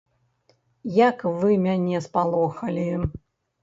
Як 0.95 1.17
вы 1.43 1.61
мяне 1.69 2.05
спалохалі. 2.09 2.91